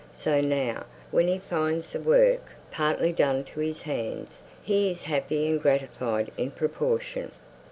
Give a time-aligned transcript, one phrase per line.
[0.15, 5.47] So now, when he finds the work partly done to his hands, he is happy
[5.47, 7.31] and gratified in proportion."